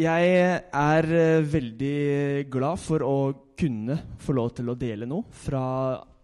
[0.00, 0.28] Jeg
[0.72, 3.16] er eh, veldig glad for å
[3.58, 5.64] kunne få lov til å dele noe fra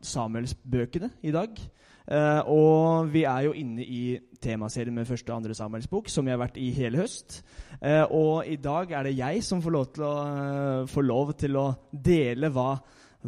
[0.01, 1.59] Samuelsbøkene i dag.
[2.07, 6.33] Uh, og vi er jo inne i temaserien med første og andre Samuelsbok, som vi
[6.33, 7.41] har vært i hele høst.
[7.83, 11.35] Uh, og i dag er det jeg som får lov til å, uh, får lov
[11.43, 12.71] til å dele hva,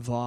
[0.07, 0.25] hva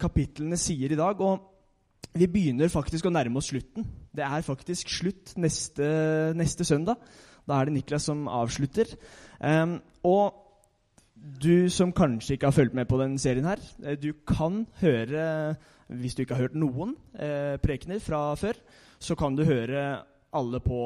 [0.00, 1.20] kapitlene sier i dag.
[1.20, 3.86] Og vi begynner faktisk å nærme oss slutten.
[4.16, 5.90] Det er faktisk slutt neste,
[6.34, 6.98] neste søndag.
[7.50, 8.94] Da er det Niklas som avslutter.
[9.42, 10.38] Um, og
[11.42, 15.56] du som kanskje ikke har fulgt med på den serien her, eh, du kan høre
[15.90, 18.54] Hvis du ikke har hørt noen eh, prekener fra før,
[19.02, 20.78] så kan du høre alle på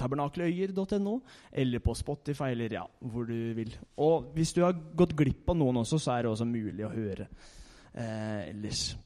[0.00, 1.18] tabernakeløyer.no
[1.52, 3.74] eller på Spotify eller ja, hvor du vil.
[4.00, 6.94] Og hvis du har gått glipp av noen også, så er det også mulig å
[6.94, 7.28] høre
[7.92, 8.96] eh, ellers.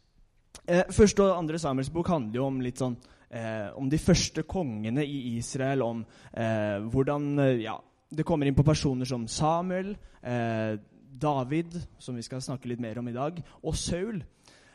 [0.67, 2.95] Eh, første og andre Samuelsbok handler jo om litt sånn
[3.35, 7.77] eh, om de første kongene i Israel, om eh, hvordan eh, ja,
[8.15, 10.77] det kommer inn på personer som Samuel, eh,
[11.25, 14.23] David, som vi skal snakke litt mer om i dag, og Saul.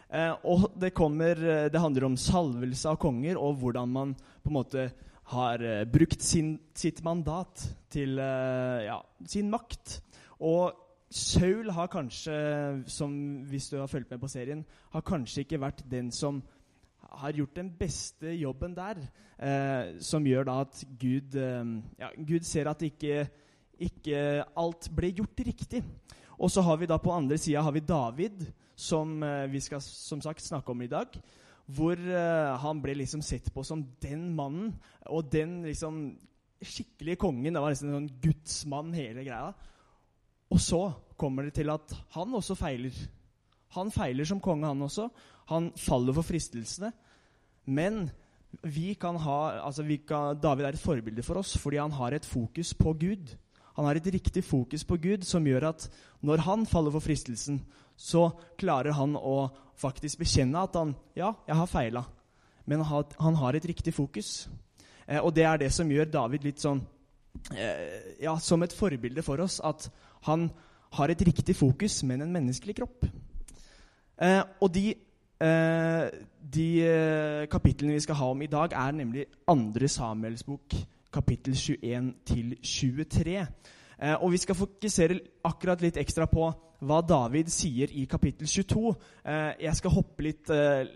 [0.09, 4.59] Eh, og det, kommer, det, handler om salvelse av konger og hvordan man på en
[4.59, 4.89] måte
[5.29, 7.61] har brukt sin, sitt mandat
[7.93, 8.95] til ja,
[9.29, 9.99] sin makt.
[10.41, 10.73] Og
[11.13, 12.33] Saul har kanskje,
[12.89, 13.13] som
[13.45, 16.41] hvis du har fulgt med på serien, har kanskje ikke vært den som
[17.11, 19.01] har gjort den beste jobben der,
[19.37, 23.27] eh, som gjør da at Gud, eh, ja, Gud ser at ikke,
[23.79, 25.83] ikke alt ble gjort riktig.
[26.39, 28.45] Og så har vi da på andre sida David,
[28.75, 31.07] som eh, vi skal som sagt snakke om i dag.
[31.65, 34.73] Hvor eh, han ble liksom sett på som den mannen
[35.05, 36.17] og den liksom
[36.61, 37.53] skikkelige kongen.
[37.53, 39.53] Det var liksom en sånn gudsmann, hele greia.
[40.49, 42.95] Og så kommer det til at han også feiler.
[43.75, 45.09] Han feiler som konge, han også.
[45.49, 46.91] Han faller for fristelsene.
[47.69, 48.07] Men
[48.65, 52.15] vi kan ha, altså vi kan, David er et forbilde for oss fordi han har
[52.15, 53.35] et fokus på Gud.
[53.77, 55.85] Han har et riktig fokus på Gud som gjør at
[56.25, 57.61] når han faller for fristelsen,
[57.95, 58.29] så
[58.59, 62.03] klarer han å faktisk bekjenne at han Ja, jeg har feila,
[62.65, 64.49] men han har et riktig fokus.
[65.07, 66.81] Eh, og det er det som gjør David litt sånn
[67.55, 69.59] eh, Ja, som et forbilde for oss.
[69.63, 69.89] At
[70.27, 70.49] han
[70.97, 73.07] har et riktig fokus, men en menneskelig kropp.
[74.19, 74.93] Eh, og de
[75.39, 80.75] de eh, kapitlene vi skal ha om i dag, er nemlig andre Samuels bok,
[81.13, 83.35] kapittel 21 til 23.
[83.39, 86.49] Eh, og vi skal fokusere akkurat litt ekstra på
[86.79, 88.93] hva David sier i kapittel 22.
[89.59, 90.47] jeg skal hoppe litt,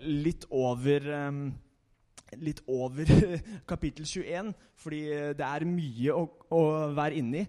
[0.08, 1.10] litt over
[2.40, 3.12] litt over
[3.72, 5.02] kapittel 21, fordi
[5.36, 6.24] det er mye å,
[6.56, 6.62] å
[6.96, 7.44] være inni.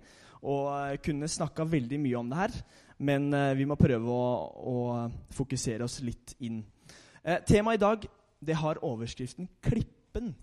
[0.51, 2.59] Og kunne snakka veldig mye om det her,
[3.07, 4.27] men vi må prøve å,
[4.75, 4.77] å
[5.31, 6.59] fokusere oss litt inn.
[7.25, 8.03] Eh, Temaet i dag
[8.45, 10.35] det har overskriften 'Klippen'.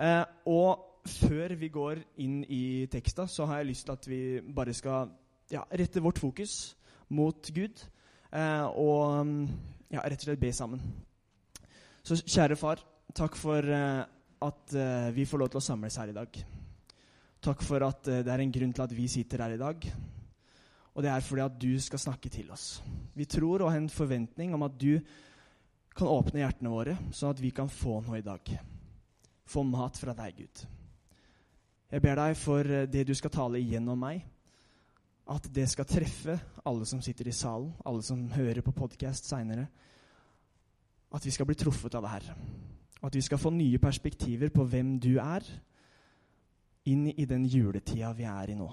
[0.00, 4.40] Eh, og før vi går inn i teksta, så har jeg lyst til at vi
[4.40, 5.10] bare skal
[5.50, 6.76] ja, rette vårt fokus
[7.08, 7.84] mot Gud.
[8.32, 9.26] Eh, og
[9.92, 10.80] ja, rett og slett be sammen.
[12.02, 12.80] Så kjære far,
[13.14, 14.04] takk for eh,
[14.42, 16.44] at eh, vi får lov til å samles her i dag.
[17.42, 19.84] Takk for at eh, det er en grunn til at vi sitter her i dag.
[20.94, 22.82] Og det er fordi at du skal snakke til oss.
[23.14, 24.96] Vi tror og har en forventning om at du
[25.96, 28.50] kan åpne hjertene våre, sånn at vi kan få noe i dag.
[29.48, 30.64] Få mat fra deg, Gud.
[31.86, 34.24] Jeg ber deg for eh, det du skal tale igjennom meg,
[35.32, 36.36] at det skal treffe
[36.66, 39.66] alle som sitter i salen, alle som hører på podkast seinere.
[41.14, 42.28] At vi skal bli truffet av det her.
[43.06, 45.46] At vi skal få nye perspektiver på hvem du er,
[46.86, 48.68] inn i den juletida vi er i nå.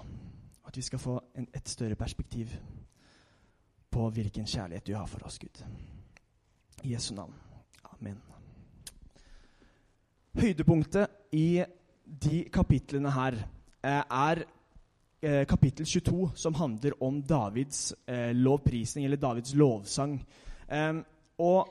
[0.66, 2.54] At vi skal få en, et større perspektiv
[3.94, 5.62] på hvilken kjærlighet du har for oss, Gud.
[6.82, 7.34] I Jesu navn.
[7.92, 8.18] Amen.
[10.34, 11.62] Høydepunktet i
[12.04, 14.42] de kapitlene her eh, er
[15.22, 20.18] eh, kapittel 22, som handler om Davids eh, lovprisning, eller Davids lovsang.
[21.38, 21.68] Og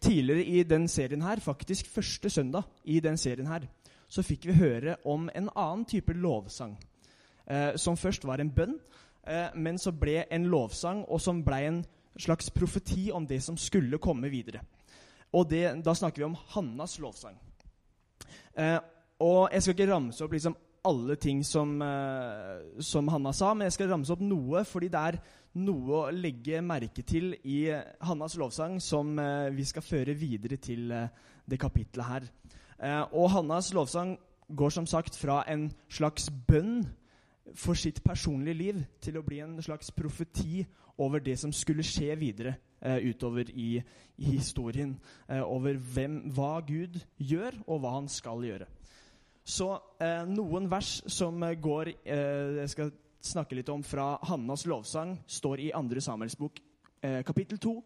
[0.00, 3.66] tidligere i den serien her, faktisk første søndag i den serien her,
[4.08, 6.76] så fikk vi høre om en annen type lovsang.
[7.76, 8.76] Som først var en bønn,
[9.54, 11.80] men så ble en lovsang, og som ble en
[12.18, 14.62] slags profeti om det som skulle komme videre.
[15.32, 17.36] Og det, Da snakker vi om Hannas lovsang.
[18.56, 18.78] Eh,
[19.20, 23.66] og Jeg skal ikke ramse opp liksom alle ting som, eh, som Hanna sa, men
[23.66, 25.18] jeg skal ramse opp noe, fordi det er
[25.54, 27.66] noe å legge merke til i
[28.00, 31.08] Hannas lovsang som eh, vi skal føre videre til eh,
[31.48, 32.28] det kapitlet her.
[32.78, 34.16] Eh, og Hannas lovsang
[34.54, 36.84] går som sagt fra en slags bønn
[37.54, 40.64] for sitt personlige liv til å bli en slags profeti
[40.98, 43.76] over det som skulle skje videre eh, utover i,
[44.16, 44.96] i historien.
[45.28, 48.68] Eh, over hvem, hva Gud gjør, og hva han skal gjøre.
[49.46, 49.68] Så
[50.02, 52.94] eh, noen vers som går eh, Jeg skal
[53.26, 56.00] snakke litt om fra Hannas lovsang, står i 2.
[56.02, 56.58] Samuels bok,
[57.02, 57.76] eh, kapittel 2,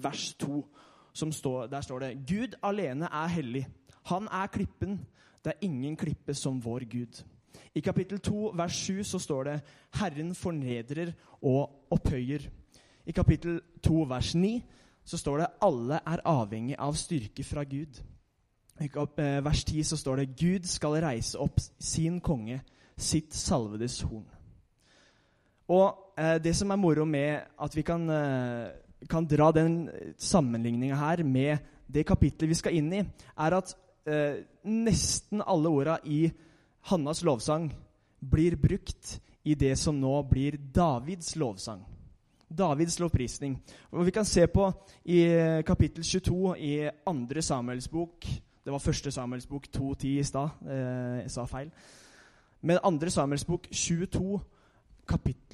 [0.00, 0.62] vers 2.
[1.10, 3.64] Står, der står det Gud alene er hellig.
[4.12, 5.00] Han er klippen.
[5.44, 7.22] Det er ingen klippe som vår Gud.
[7.74, 9.60] I kapittel 2, vers 7 så står det
[10.00, 11.12] Herren fornedrer
[11.42, 12.48] og opphøyer.
[13.06, 14.62] I kapittel 2, vers 9
[15.04, 18.02] så står det alle er avhengig av styrke fra Gud.
[18.80, 22.60] I eh, vers 10 så står det Gud skal reise opp sin konge,
[22.96, 24.26] sitt salvedes horn.
[25.70, 28.70] Og eh, det som er moro med at vi kan, eh,
[29.10, 29.88] kan dra den
[30.18, 33.02] sammenligninga her med det kapitlet vi skal inn i,
[33.38, 33.74] er at
[34.06, 36.24] eh, nesten alle orda i
[36.88, 37.70] Hannas lovsang
[38.20, 41.82] blir brukt i det som nå blir Davids lovsang.
[42.48, 43.56] Davids lovprisning.
[43.92, 44.72] Og Vi kan se på
[45.04, 45.22] i
[45.66, 48.26] kapittel 22 i andre Samuels bok
[48.64, 50.48] det var første Samuels bok 2.10 i stad.
[50.62, 51.70] Eh, jeg sa feil.
[52.62, 54.40] Men andre Samuels bok 22,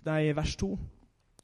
[0.05, 0.79] nei, vers 2,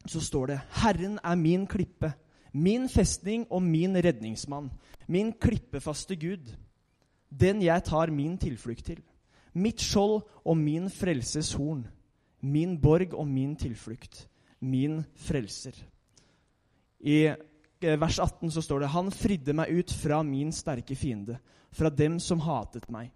[0.07, 2.13] så står det Herren er min klippe,
[2.53, 4.71] min festning og min redningsmann,
[5.09, 6.51] min klippefaste Gud,
[7.31, 9.01] den jeg tar min tilflukt til.
[9.55, 11.87] Mitt skjold og min frelses horn,
[12.41, 14.29] min borg og min tilflukt,
[14.61, 15.77] min frelser.
[17.01, 17.33] I
[17.83, 21.39] Eh, vers 18 så står det Han fridde meg ut fra min sterke fiende,
[21.73, 23.11] fra dem som hatet meg.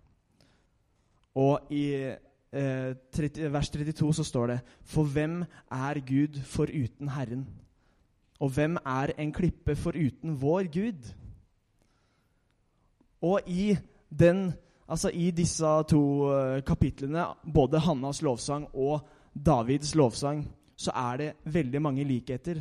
[1.37, 7.47] Og i eh, 30, vers 32 så står det For hvem er Gud foruten Herren?
[8.41, 11.13] Og hvem er en klippe foruten vår Gud?
[13.23, 13.77] Og i,
[14.11, 14.53] den,
[14.87, 16.01] altså i disse to
[16.31, 20.45] uh, kapitlene, både Hannas lovsang og Davids lovsang,
[20.77, 22.61] så er det veldig mange likheter.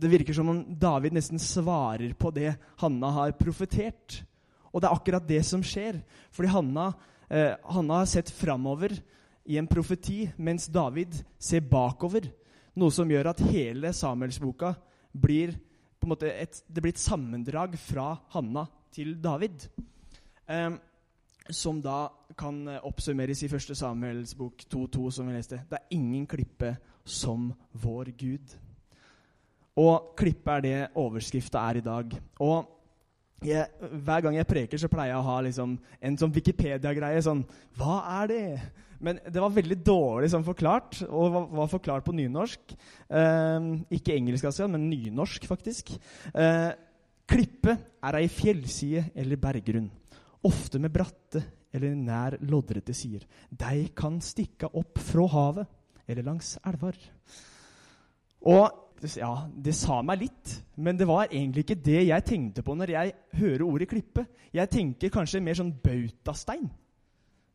[0.00, 4.22] Det virker som om David nesten svarer på det Hanna har profetert.
[4.70, 5.98] Og det er akkurat det som skjer.
[6.32, 6.92] Fordi Hanna,
[7.28, 8.94] eh, Hanna har sett framover
[9.44, 12.30] i en profeti, mens David ser bakover.
[12.76, 14.74] Noe som gjør at hele Samuelsboka
[15.12, 15.56] blir
[16.00, 18.64] på en måte et, det blir et sammendrag fra Hanna
[18.94, 19.66] til David.
[20.48, 20.70] Eh,
[21.56, 22.08] som da
[22.38, 23.74] kan oppsummeres i 1.
[23.76, 25.60] Samuels bok 2.2, som vi leste.
[25.68, 27.50] Det er ingen klippe som
[27.82, 28.58] vår Gud.
[29.80, 32.14] Og klippe er det overskrifta er i dag.
[32.42, 32.76] Og
[33.46, 33.66] jeg,
[34.04, 37.22] hver gang jeg preker, så pleier jeg å ha liksom en sånn Wikipedia-greie.
[37.24, 37.44] sånn,
[37.78, 38.44] Hva er det?
[39.00, 42.74] Men det var veldig dårlig sånn forklart, og var, var forklart på nynorsk.
[43.08, 45.94] Eh, ikke engelsk, altså, men nynorsk, faktisk.
[46.34, 46.68] Eh,
[47.30, 49.88] klippe er ei fjellside eller berggrunn.
[50.48, 51.42] Ofte med bratte
[51.74, 53.26] eller nær loddrette sider.
[53.50, 56.96] De kan stikke opp fra havet eller langs elver.
[58.50, 62.74] Og ja, det sa meg litt, men det var egentlig ikke det jeg tenkte på
[62.76, 64.26] når jeg hører ordet klippe.
[64.52, 66.66] Jeg tenker kanskje mer sånn bautastein.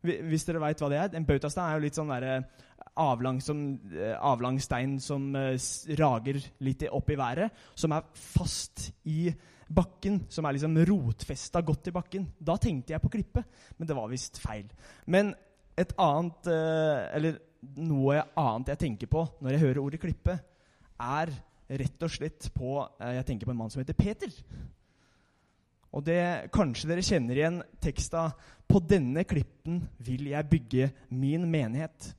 [0.06, 1.12] Hvis dere veit hva det er.
[1.18, 2.46] En bautastein er jo litt sånn der,
[3.02, 5.54] avlang, som, eh, avlang stein som uh,
[5.98, 7.62] rager litt opp i været.
[7.74, 9.28] Som er fast i
[9.68, 10.22] bakken.
[10.28, 12.28] Som er liksom rotfesta godt i bakken.
[12.38, 13.44] Da tenkte jeg på klippe,
[13.78, 14.68] men det var visst feil.
[15.06, 15.34] Men
[15.76, 17.40] et annet, uh, eller
[17.82, 20.38] noe annet jeg tenker på når jeg hører ordet klippe,
[21.02, 21.32] er
[21.66, 24.30] rett og slett på eh, Jeg tenker på en mann som heter Peter.
[25.96, 28.30] Og det, Kanskje dere kjenner igjen teksta
[28.66, 32.14] 'På denne klippen vil jeg bygge min menighet',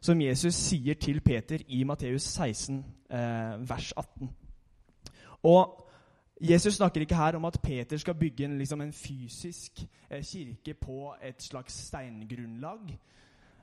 [0.00, 4.28] som Jesus sier til Peter i Matteus 16, eh, vers 18.
[5.42, 5.85] Og
[6.40, 10.74] Jesus snakker ikke her om at Peter skal bygge en, liksom en fysisk eh, kirke
[10.74, 12.98] på et slags steingrunnlag,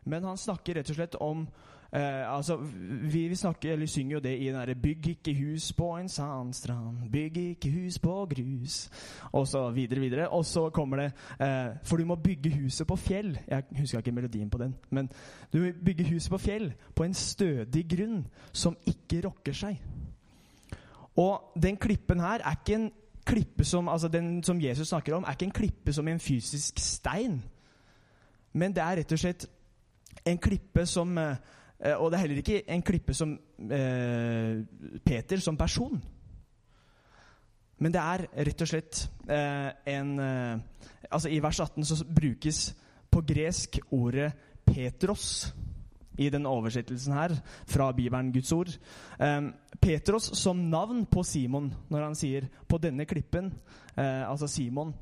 [0.06, 1.48] men han snakker rett og slett om
[1.96, 2.56] Eh, altså,
[3.02, 6.10] vi, vi, snakker, eller synger jo det i den derre 'Bygg ikke hus på en
[6.10, 8.90] sandstrand, bygg ikke hus på grus',
[9.32, 10.30] og så videre, videre.
[10.30, 13.38] Og så kommer det eh, 'For du må bygge huset på fjell'.
[13.48, 14.76] Jeg husker ikke melodien på den.
[14.90, 15.10] Men
[15.54, 19.78] du må bygge huset på fjell, på en stødig grunn som ikke rokker seg.
[21.18, 22.92] Og den klippen her er ikke en
[23.26, 26.80] klippe som, altså den som Jesus snakker om, er ikke en klippe som en fysisk
[26.80, 27.44] stein.
[28.54, 29.46] Men det er rett og slett
[30.26, 31.36] en klippe som eh,
[31.84, 34.64] Eh, og det er heller ikke en klippe som eh,
[35.06, 36.04] Peter som person.
[37.78, 40.60] Men det er rett og slett eh, en eh,
[41.14, 42.76] Altså I vers 18 så brukes
[43.12, 44.32] på gresk ordet
[44.66, 45.54] Petros
[46.18, 47.36] i den oversettelsen her
[47.68, 48.70] fra Bibelen, Guds ord.
[49.20, 49.42] Eh,
[49.82, 53.52] Petros som navn på Simon, når han sier 'på denne klippen',
[53.98, 54.94] eh, altså Simon.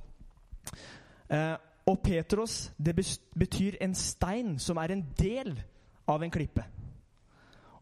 [1.30, 2.96] Eh, og Petros det
[3.40, 5.62] betyr en stein som er en del
[6.08, 6.64] av en klippe.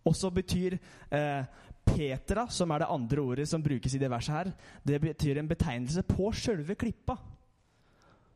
[0.06, 0.78] Og så betyr
[1.12, 1.44] eh,
[1.86, 4.52] Petra, som er det andre ordet som brukes i det verset her,
[4.88, 7.18] det betyr en betegnelse på sjølve klippa.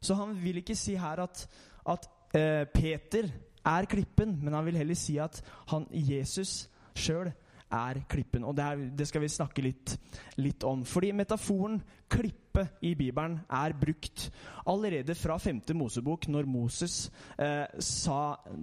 [0.02, 1.48] Så han vil ikke si her at,
[1.90, 3.30] at eh, Peter
[3.66, 5.40] er klippen, men han vil heller si at
[5.72, 7.32] han, Jesus sjøl
[7.74, 8.46] er klippen.
[8.46, 9.96] Og det, er, det, skal vi snakke litt,
[10.42, 10.84] litt, om.
[10.88, 11.80] Fordi metaforen
[12.12, 14.28] klippe i Bibelen er brukt
[14.70, 15.64] allerede fra 5.
[15.78, 16.98] Mosebok, når Moses
[17.38, 18.20] eh, sa,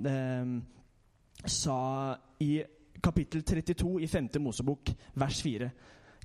[0.07, 0.54] eh,
[1.45, 1.78] sa
[2.40, 2.52] i
[3.02, 4.30] kapittel 32 i 5.
[4.45, 5.71] Mosebok, vers 4.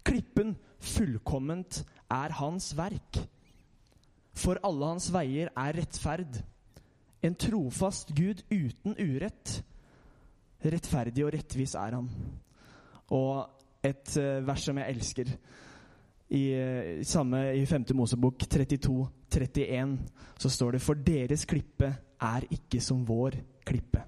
[0.06, 3.24] Klippen fullkomment er hans verk.
[4.36, 6.44] For alle hans veier er rettferd.
[7.26, 9.60] En trofast Gud uten urett.
[10.66, 12.10] Rettferdig og rettvis er han.
[13.14, 15.32] Og et uh, vers som jeg elsker,
[16.34, 17.86] i, uh, samme i 5.
[17.98, 18.98] Mosebok 32,
[19.36, 19.98] 31,
[20.42, 21.92] så står det For deres klippe
[22.22, 24.02] er ikke som vår klippe.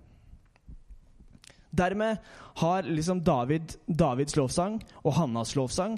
[1.77, 2.17] Dermed
[2.57, 5.97] har liksom David, Davids lovsang og Hannas lovsang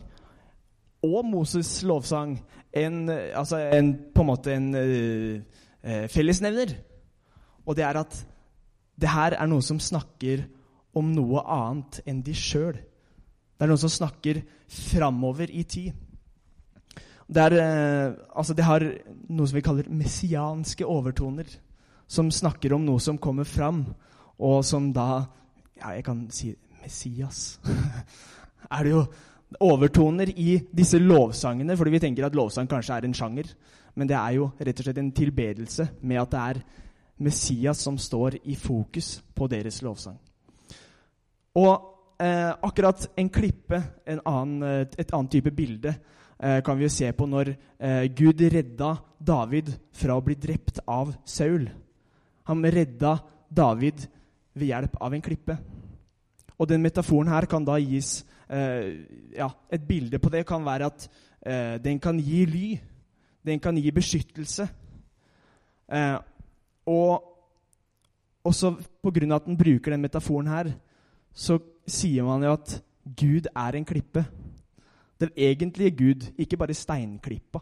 [1.04, 2.34] og Moses' lovsang
[2.76, 6.76] en, altså en, på en måte en uh, fellesnevner.
[7.66, 8.16] Og det er at
[9.00, 10.44] det her er noe som snakker
[10.98, 12.76] om noe annet enn de sjøl.
[12.76, 15.94] Det er noe som snakker framover i tid.
[17.30, 18.84] Det, er, eh, altså det har
[19.30, 21.50] noe som vi kaller messianske overtoner.
[22.10, 23.84] Som snakker om noe som kommer fram,
[24.40, 25.28] og som da
[25.80, 26.50] Ja, jeg kan si
[26.82, 27.60] Messias.
[28.76, 29.06] er det jo
[29.64, 33.54] overtoner i disse lovsangene, fordi vi tenker at lovsang kanskje er en sjanger.
[33.96, 36.62] Men det er jo rett og slett en tilbedelse med at det er
[37.20, 40.18] Messias som står i fokus på deres lovsang.
[41.60, 41.74] Og
[42.22, 45.94] eh, akkurat en klippe, en annen, eh, et annet type bilde,
[46.40, 50.80] eh, kan vi jo se på når eh, Gud redda David fra å bli drept
[50.88, 51.68] av Saul.
[52.50, 53.18] Han redda
[53.50, 54.08] David
[54.54, 55.58] ved hjelp av en klippe.
[56.60, 60.90] Og den metaforen her kan da gis eh, ja, Et bilde på det kan være
[60.90, 61.06] at
[61.42, 62.68] eh, den kan gi ly.
[63.46, 64.68] Den kan gi beskyttelse.
[66.86, 67.26] Og
[68.44, 69.36] også pga.
[69.36, 70.72] at den bruker den metaforen her,
[71.34, 72.84] så sier man jo at
[73.18, 74.26] Gud er en klippe.
[75.20, 77.60] Den egentlige Gud, ikke bare steinklippa.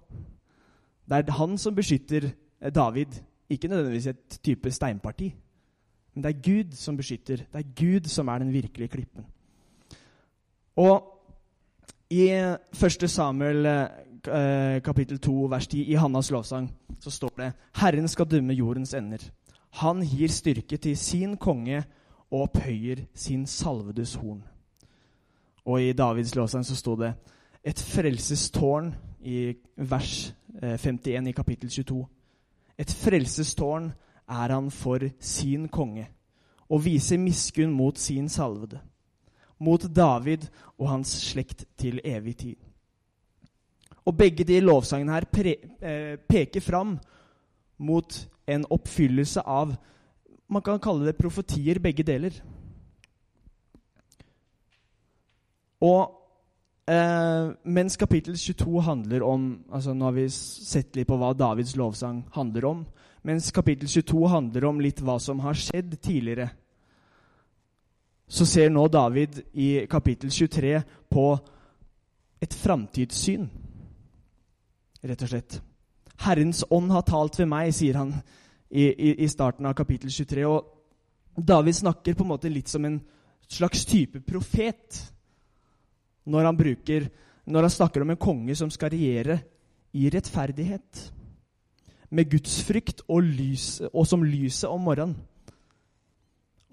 [1.09, 2.29] Det er han som beskytter
[2.61, 5.35] eh, David, ikke nødvendigvis et type steinparti.
[6.13, 7.35] Men det er Gud som beskytter.
[7.37, 9.25] Det er Gud som er den virkelige klippen.
[10.75, 11.13] Og
[12.09, 13.09] i 1.
[13.09, 13.87] Samuel eh,
[14.83, 16.69] kapittel 2 vers 10 i Hannas lovsang
[16.99, 19.21] så står det Herren skal dømme jordens ender.
[19.81, 21.83] Han gir styrke til sin konge
[22.31, 24.43] og opphøyer sin salvedes horn.
[25.65, 27.13] Og i Davids lovsang så sto det
[27.63, 32.05] et frelsestårn i vers 51 eh, i kapittel 22.
[32.77, 33.91] Et frelsestårn
[34.27, 36.07] er han for sin konge,
[36.69, 38.79] og viser miskunn mot sin salvede,
[39.59, 40.47] mot David
[40.77, 42.55] og hans slekt til evig tid.
[44.07, 46.95] Og begge de lovsangene her pre, eh, peker fram
[47.77, 49.75] mot en oppfyllelse av
[50.47, 52.31] man kan kalle det profetier, begge deler.
[55.83, 56.13] Og
[56.89, 61.75] eh, mens kapittel 22 handler om altså Nå har vi sett litt på hva Davids
[61.75, 62.85] lovsang handler om.
[63.27, 66.47] Mens kapittel 22 handler om litt hva som har skjedd tidligere.
[68.27, 71.27] Så ser nå David i kapittel 23 på
[72.43, 73.47] et framtidssyn,
[75.03, 75.59] rett og slett.
[76.25, 78.15] Herrens ånd har talt ved meg, sier han
[78.69, 80.47] i, i, i, starten av kapittel 23.
[80.47, 82.97] Og David snakker på en måte litt som en
[83.47, 84.97] slags type profet
[86.27, 87.05] når han, bruker,
[87.47, 89.39] når han snakker om en konge som skal regjere
[89.95, 91.03] i rettferdighet.
[92.09, 95.15] Med gudsfrykt og, lys, og som lyset om morgenen.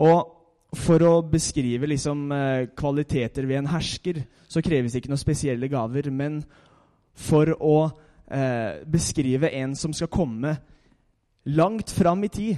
[0.02, 0.32] Og
[0.74, 5.68] for å beskrive liksom, eh, kvaliteter ved en hersker, så kreves det ikke noen spesielle
[5.70, 6.10] gaver.
[6.10, 6.40] Men
[7.14, 7.92] for å
[8.30, 10.56] eh, beskrive en som skal komme
[11.44, 12.56] langt fram i tid,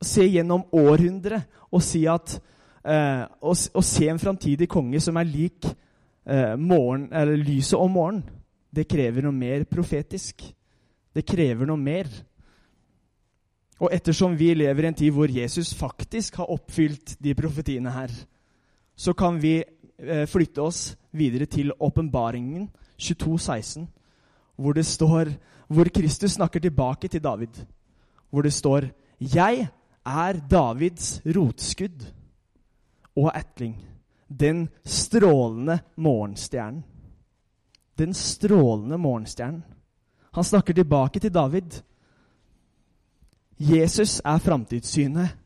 [0.00, 2.36] se gjennom århundret og si at
[2.84, 5.68] eh, og, og, se en framtidig konge som er lik
[6.26, 7.08] eh, morgen,
[7.40, 8.24] lyset om morgenen,
[8.70, 10.44] det krever noe mer profetisk.
[11.10, 12.06] Det krever noe mer.
[13.80, 18.12] Og ettersom vi lever i en tid hvor Jesus faktisk har oppfylt de profetiene her,
[18.94, 20.82] så kan vi eh, flytte oss
[21.16, 22.68] videre til åpenbaringen
[23.00, 23.88] 2216,
[24.60, 25.32] hvor det står
[25.70, 27.62] hvor Kristus snakker tilbake til David
[28.30, 28.90] hvor det står
[29.20, 29.68] 'Jeg
[30.06, 32.12] er Davids rotskudd
[33.16, 33.86] og etling',
[34.40, 36.84] Den strålende morgenstjernen.
[37.98, 39.64] Den strålende morgenstjernen.
[40.32, 41.82] Han snakker tilbake til David.
[43.58, 45.36] Jesus er framtidssynet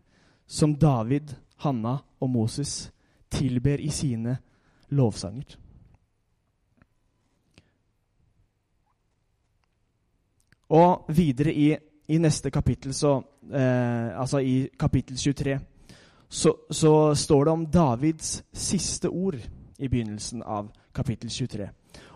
[0.47, 2.93] som David, Hanna og Moses
[3.31, 4.37] tilber i sine
[4.91, 5.57] lovsanger.
[10.73, 11.69] Og videre i,
[12.09, 13.19] i neste kapittel, så,
[13.53, 15.59] eh, altså i kapittel 23,
[16.29, 19.37] så, så, står det om Davids siste ord
[19.79, 21.69] i begynnelsen av kapittel 23.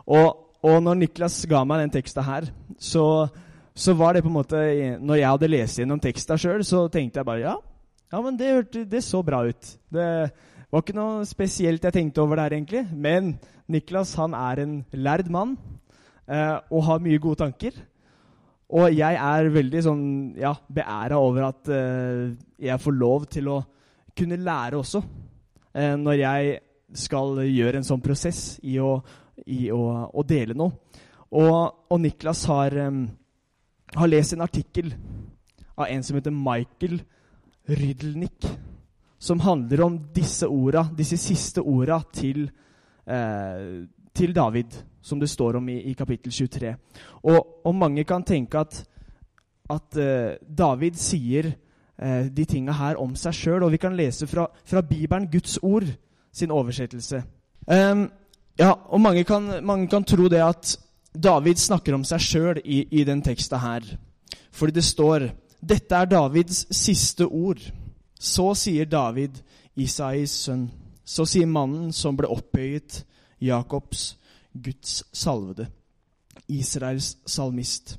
[0.06, 0.28] Og,
[0.64, 3.28] og når Niklas ga meg den teksta her, så,
[3.74, 4.62] så, var det på en måte
[5.00, 7.56] Når jeg hadde lest gjennom teksta sjøl, så tenkte jeg bare ja,
[8.12, 9.74] ja men det, hørte, det så bra ut.
[9.92, 10.08] Det
[10.70, 12.86] var ikke noe spesielt jeg tenkte over der, egentlig.
[12.92, 13.36] Men
[13.68, 15.54] Niklas han er en lærd mann
[16.26, 17.76] eh, og har mye gode tanker.
[18.68, 20.04] Og jeg er veldig sånn,
[20.36, 22.28] ja, beæra over at uh,
[22.60, 23.62] jeg får lov til å
[24.18, 25.00] kunne lære også.
[25.72, 26.58] Uh, når jeg
[26.98, 28.98] skal gjøre en sånn prosess i å,
[29.48, 29.80] i å,
[30.12, 30.76] å dele noe.
[31.28, 31.56] Og,
[31.88, 33.02] og Niklas har, um,
[33.94, 34.92] har, lest en artikkel
[35.76, 37.00] av en som heter Michael
[37.68, 38.48] Rydelnik,
[39.20, 42.46] som handler om disse orda, disse siste orda til,
[43.08, 43.84] uh,
[44.16, 44.76] til David
[45.08, 46.74] som det står om i, i kapittel 23.
[47.22, 48.82] Og, og, mange kan tenke at,
[49.70, 54.28] at uh, David sier uh, de tinga her om seg sjøl, og vi kan lese
[54.28, 55.88] fra, fra, Bibelen, Guds ord,
[56.32, 57.22] sin oversettelse.
[57.66, 58.08] Um,
[58.58, 60.76] ja, og mange kan, mange kan, tro det at
[61.14, 63.86] David snakker om seg sjøl i, i den teksta her.
[64.52, 67.58] Fordi det står dette er Davids siste ord.
[68.20, 69.40] Så sier David,
[69.76, 70.68] Isais sønn.
[71.04, 73.04] Så sier mannen som ble opphøyet,
[73.40, 74.17] Jakobs
[74.62, 75.68] Guds salvede.
[76.48, 77.98] Israels salmist.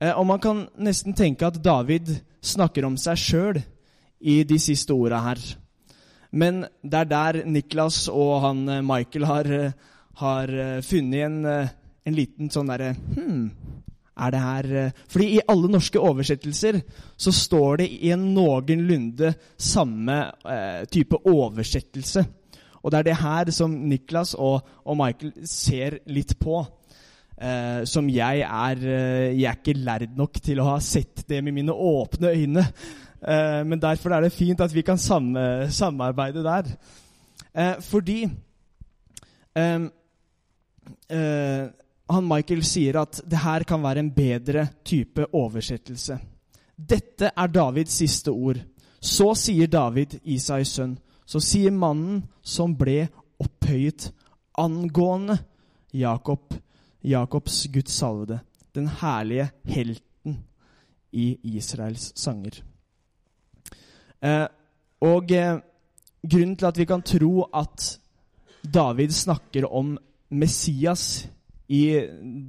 [0.00, 3.60] Eh, og man kan nesten tenke at David snakker om seg sjøl
[4.20, 5.42] i de siste orda her.
[6.30, 9.76] Men det er der Niklas og han eh, Michael har, eh,
[10.22, 10.54] har
[10.86, 11.44] funnet en,
[12.04, 13.50] en liten sånn derre Hm,
[14.20, 14.66] er det her
[15.08, 16.80] Fordi i alle norske oversettelser
[17.16, 22.24] så står det i en noenlunde samme eh, type oversettelse.
[22.82, 26.62] Og det er det her som Niklas og, og Michael ser litt på.
[27.40, 31.38] Eh, som jeg er eh, Jeg er ikke lærd nok til å ha sett det
[31.44, 32.64] med mine åpne øyne.
[33.20, 35.32] Eh, men derfor er det fint at vi kan sam
[35.72, 36.74] samarbeide der.
[37.54, 38.24] Eh, fordi
[39.54, 39.80] eh,
[41.08, 41.68] eh,
[42.10, 46.18] han Michael sier at det her kan være en bedre type oversettelse.
[46.76, 48.60] Dette er Davids siste ord.
[49.00, 50.98] Så sier David, Isais sønn,
[51.30, 53.04] så sier mannen som ble
[53.40, 54.08] opphøyet
[54.58, 55.38] angående
[55.94, 56.54] Jakob,
[57.06, 58.40] Jakobs Guds salvede,
[58.74, 60.40] den herlige helten
[61.12, 62.60] i Israels sanger.
[64.20, 64.46] Eh,
[65.06, 65.58] og eh,
[66.20, 67.86] grunnen til at vi kan tro at
[68.60, 69.94] David snakker om
[70.30, 71.26] Messias
[71.70, 71.94] i,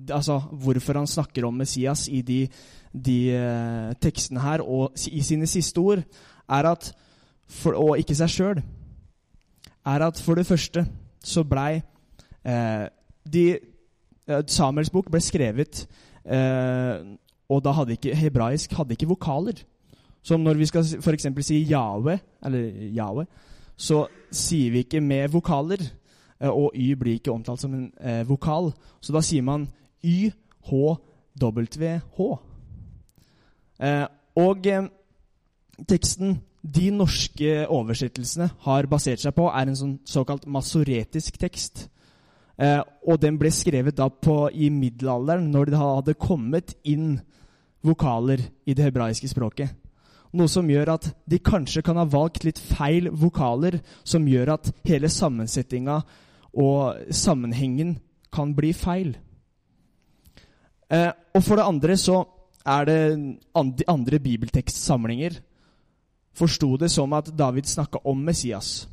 [0.10, 2.42] altså Hvorfor han snakker om Messias i de,
[2.92, 6.02] de eh, tekstene her og i sine siste ord,
[6.50, 6.92] er at
[7.52, 8.62] for, og ikke seg sjøl,
[9.86, 10.86] er at for det første
[11.24, 11.82] så blei
[12.46, 12.86] eh,
[13.34, 13.46] de,
[14.28, 15.84] eh, Samuels bok ble skrevet
[16.26, 17.02] eh,
[17.52, 19.64] Og da hadde ikke hebraisk hadde ikke vokaler.
[20.24, 21.28] Som når vi skal f.eks.
[21.42, 23.26] si Yahweh, eller Yahweh,
[23.76, 25.82] så sier vi ikke med vokaler.
[26.40, 28.72] Eh, og Y blir ikke omtalt som en eh, vokal.
[29.02, 29.68] Så da sier man
[30.06, 30.38] YHWH.
[33.82, 34.88] Eh, og eh,
[35.90, 41.88] teksten de norske oversettelsene har basert seg på, er en sånn såkalt masoretisk tekst.
[42.62, 47.16] Eh, og den ble skrevet da på, i middelalderen, når det hadde kommet inn
[47.82, 49.74] vokaler i det hebraiske språket.
[50.38, 54.70] Noe som gjør at de kanskje kan ha valgt litt feil vokaler, som gjør at
[54.88, 55.98] hele sammensetninga
[56.62, 57.98] og sammenhengen
[58.32, 59.16] kan bli feil.
[60.92, 62.22] Eh, og for det andre så
[62.62, 63.00] er det
[63.90, 65.40] andre bibeltekstsamlinger
[66.34, 68.88] forsto det som at David snakka om Messias.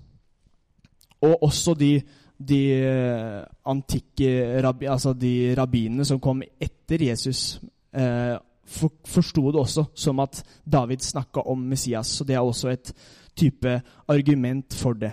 [1.23, 2.01] Og også de,
[2.39, 7.61] de eh, antikke rabbi, altså de rabbinene som kom etter Jesus,
[7.93, 8.37] eh,
[8.69, 12.07] for, forsto det også som at David snakka om Messias.
[12.07, 12.93] Så det er også et
[13.39, 15.13] type argument for det.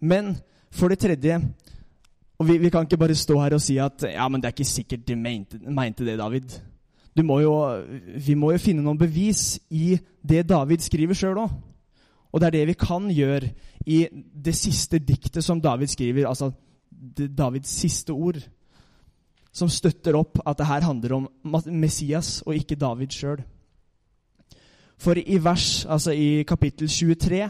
[0.00, 0.34] Men
[0.70, 1.40] for det tredje
[2.38, 4.56] og vi, vi kan ikke bare stå her og si at ja, men det er
[4.56, 6.56] ikke sikkert de mente, mente det, David
[7.22, 7.54] må jo,
[8.18, 11.54] vi må jo finne noen bevis i det David skriver sjøl òg.
[12.34, 13.52] Og det er det vi kan gjøre
[13.86, 16.50] i det siste diktet som David skriver, altså
[16.90, 18.40] Davids siste ord,
[19.54, 21.28] som støtter opp at det her handler om
[21.70, 23.44] Messias og ikke David sjøl.
[24.98, 27.46] For i vers, altså i kapittel 23,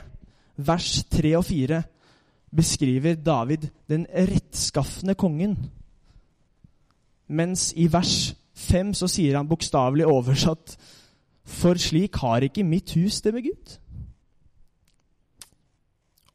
[0.56, 1.82] vers 3 og 4,
[2.54, 5.56] beskriver David den rettskafne kongen.
[7.28, 10.76] Mens i vers 5 så sier han bokstavelig oversatt
[11.44, 13.72] For slik har ikke mitt hus det med Gud.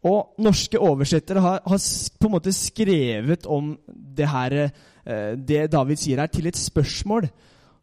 [0.07, 1.79] Og norske oversettere har, har,
[2.19, 4.55] på en måte skrevet om det her,
[5.03, 7.27] eh, det David sier her, til et spørsmål.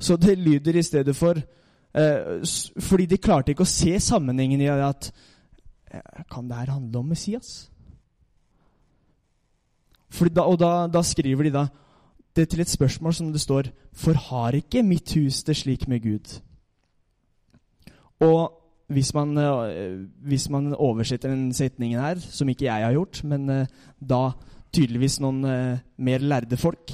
[0.00, 2.44] Så det lyder i stedet for eh,
[2.80, 5.08] Fordi de klarte ikke å se sammenhengen i at
[5.88, 7.70] eh, Kan det her handle om Messias?
[10.16, 11.66] Da, og da, da, skriver de da
[12.36, 16.02] det til et spørsmål som det står For har ikke mitt hus det slik med
[16.02, 16.40] Gud?
[18.20, 18.52] Og
[18.88, 23.48] hvis man, eh, hvis man, oversetter den setningen her, som ikke jeg har gjort, men
[23.50, 23.66] eh,
[24.00, 24.30] da
[24.72, 26.92] tydeligvis noen eh, mer lærde folk,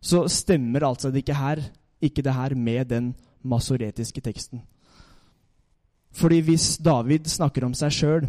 [0.00, 1.60] så stemmer altså det ikke her,
[2.00, 4.62] ikke det her med den masoretiske teksten.
[6.12, 8.28] Fordi hvis David snakker om seg sjøl,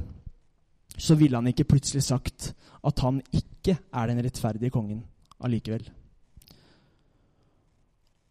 [0.97, 5.05] så ville han ikke plutselig sagt at han ikke er den rettferdige kongen
[5.39, 5.85] allikevel.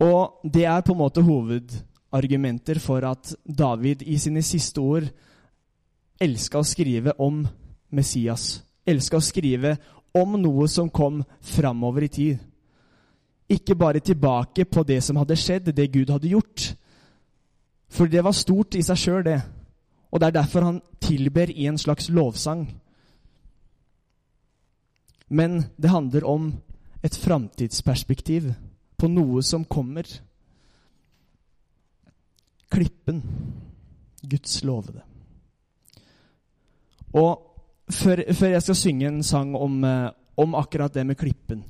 [0.02, 5.08] Og det er på en måte hovedargumenter for at David i sine siste ord
[6.20, 7.44] elska å skrive om
[7.90, 8.62] Messias.
[8.86, 9.76] Elska å skrive
[10.16, 12.38] om noe som kom framover i tid.
[13.48, 16.72] Ikke bare tilbake på det som hadde skjedd, det Gud hadde gjort.
[17.88, 19.40] For det var stort i seg sjøl, det.
[20.10, 22.66] Og det er derfor han tilber i en slags lovsang.
[25.28, 26.52] Men det handler om
[27.02, 28.52] et framtidsperspektiv
[28.96, 30.08] på noe som kommer.
[32.72, 33.22] Klippen.
[34.26, 35.02] Guds lovede.
[37.16, 37.42] Og
[37.90, 41.64] før, før, jeg skal synge en sang om, eh, om, akkurat det med klippen,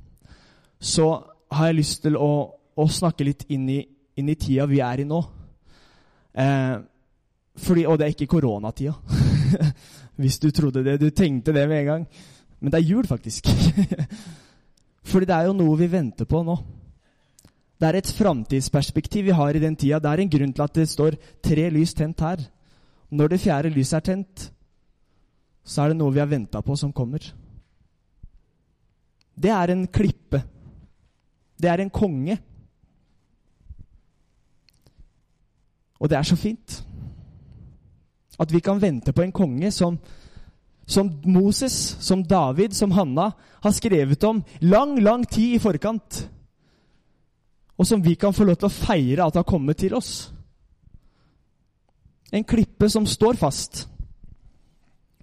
[0.80, 2.30] så har jeg lyst til å,
[2.76, 3.80] å snakke litt inn i,
[4.16, 5.20] inn i, tida vi er i nå.
[6.34, 6.76] Eh,
[7.56, 8.94] fordi, og det er ikke koronatida.
[10.20, 10.98] Hvis du trodde det.
[11.00, 12.06] Du tenkte det med en gang.
[12.60, 13.48] Men det er jul, faktisk.
[15.10, 16.56] fordi det er jo noe vi venter på nå.
[17.76, 19.98] Det er et framtidsperspektiv vi har i den tida.
[20.00, 22.40] Det er en grunn til at det står tre lys tent her.
[23.10, 24.46] Når det fjerde lyset er tent,
[25.66, 27.20] så er det noe vi har venta på, som kommer.
[29.36, 30.40] Det er en klippe.
[31.60, 32.38] Det er en konge.
[36.00, 36.78] Og det er så fint.
[38.40, 39.98] At vi kan vente på en konge som,
[40.86, 43.30] som Moses, som David, som Hanna
[43.62, 46.24] har skrevet om lang, lang tid i forkant
[47.76, 50.30] og som vi kan få lov til å feire at har kommet til oss.
[52.32, 53.84] En klippe som står fast,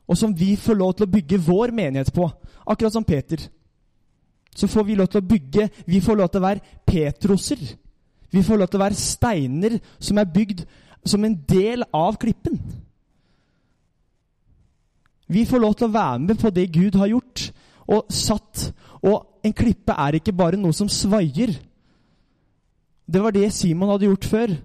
[0.08, 2.28] og som vi får lov til å bygge vår menighet på.
[2.68, 3.42] Akkurat som Peter.
[4.56, 7.62] Så får vi lov til å bygge Vi får lov til å være Petroser.
[8.30, 10.64] Vi får lov til å være steiner som er bygd
[11.06, 12.60] som en del av klippen.
[15.28, 17.48] Vi får lov til å være med på det Gud har gjort
[17.88, 18.70] og satt.
[19.04, 21.56] Og en klippe er ikke bare noe som svaier.
[23.14, 24.56] Det var det Simon hadde gjort før.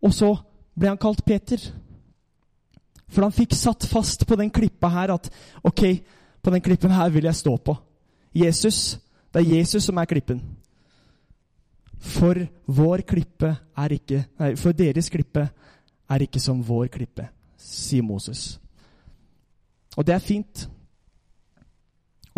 [0.00, 0.30] Og så
[0.78, 1.60] ble han kalt Peter.
[3.08, 5.28] For han fikk satt fast på den klippa her at
[5.64, 5.82] ok,
[6.42, 7.76] på den klippen her vil jeg stå på.
[8.34, 8.98] Jesus,
[9.32, 10.40] Det er Jesus som er klippen.
[11.98, 15.48] For vår klippe er ikke Nei, for deres klippe
[16.08, 18.58] er ikke som vår klippe, sier Moses.
[19.96, 20.68] Og det er fint.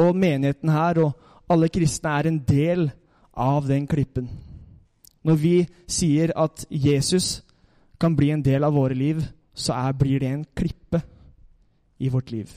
[0.01, 1.13] Og menigheten her og
[1.51, 2.91] alle kristne er en del
[3.37, 4.31] av den klippen.
[5.25, 5.55] Når vi
[5.89, 7.43] sier at Jesus
[8.01, 9.21] kan bli en del av våre liv,
[9.55, 11.03] så er, blir det en klippe
[12.01, 12.53] i vårt liv.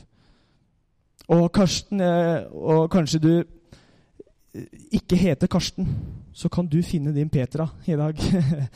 [1.27, 5.87] Og, Karsten, eh, og kanskje du eh, ikke heter Karsten,
[6.33, 8.19] så kan du finne din Petra i dag.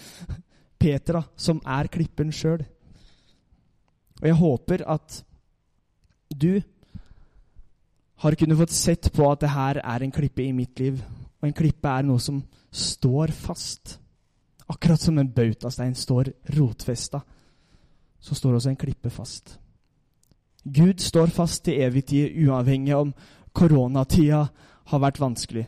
[0.79, 2.65] Petra, som er klippen sjøl.
[4.21, 5.23] Og jeg håper at
[6.33, 6.59] du
[8.17, 11.01] har kunnet fått sett på at det her er en klippe i mitt liv.
[11.41, 12.41] Og en klippe er noe som
[12.77, 13.99] står fast.
[14.67, 17.21] Akkurat som en bautastein står rotfesta,
[18.19, 19.57] så står også en klippe fast.
[20.63, 23.13] Gud står fast til evig tid, uavhengig om
[23.55, 24.47] koronatida
[24.91, 25.67] har vært vanskelig.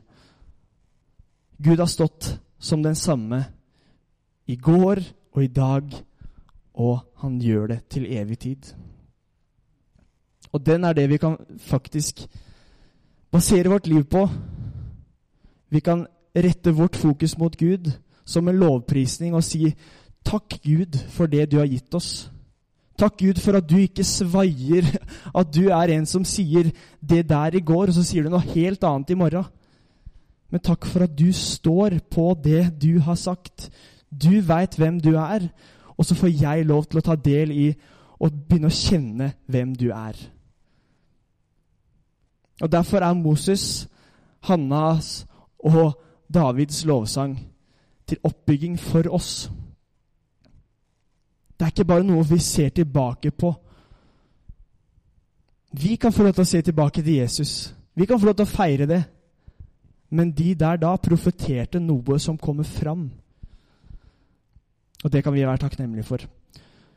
[1.60, 3.44] Gud har stått som den samme
[4.48, 5.02] i går
[5.36, 5.96] og i dag,
[6.74, 8.72] og han gjør det til evig tid.
[10.52, 12.26] Og den er det vi kan faktisk
[13.32, 14.26] basere vårt liv på.
[15.70, 17.92] Vi kan rette vårt fokus mot Gud
[18.30, 19.72] som en lovprisning og si
[20.26, 22.30] takk, Gud, for det du har gitt oss.
[23.00, 24.86] Takk, Gud, for at du ikke svaier,
[25.40, 28.44] at du er en som sier det der i går, og så sier du noe
[28.52, 29.48] helt annet i morgen.
[30.50, 33.70] Men takk for at du står på det du har sagt.
[34.10, 35.50] Du veit hvem du er,
[36.00, 37.66] Og så får jeg lov til å ta del i
[38.24, 40.16] og begynne å kjenne hvem du er.
[42.64, 43.88] Og Derfor er Moses,
[44.48, 45.26] Hannas
[45.60, 46.00] og
[46.34, 47.40] Davids lovsang
[48.08, 49.52] til oppbygging for oss.
[51.60, 53.54] Det er ikke bare noe vi ser tilbake på.
[55.72, 57.76] Vi kan få lov til å se tilbake til Jesus.
[57.96, 59.04] Vi kan få lov til å feire det.
[60.10, 63.10] Men de der da profeterte noe som kommer fram.
[65.04, 66.24] Og det kan vi være takknemlige for.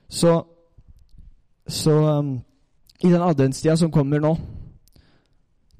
[0.09, 0.43] Så,
[1.69, 2.41] så um,
[3.03, 4.37] i den adventstida som kommer nå,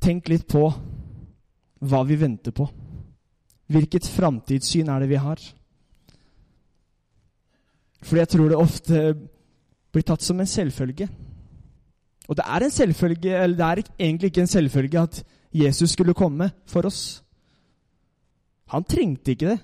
[0.01, 0.67] tenk litt på
[1.83, 2.67] hva vi venter på.
[3.73, 5.41] Hvilket framtidssyn er det vi har?
[8.03, 9.03] Fordi jeg tror det ofte
[9.93, 11.09] blir tatt som en selvfølge.
[12.29, 16.15] Og det er en selvfølge, eller det er egentlig ikke en selvfølge at Jesus skulle
[16.15, 17.23] komme for oss.
[18.73, 19.59] Han trengte ikke det.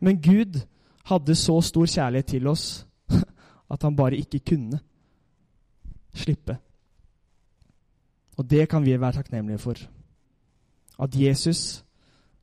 [0.00, 0.60] Men Gud
[1.04, 2.86] hadde så stor kjærlighet til oss
[3.72, 4.80] at han bare ikke kunne
[6.14, 6.56] slippe.
[8.38, 9.76] Og det kan vi være takknemlige for.
[10.98, 11.84] At Jesus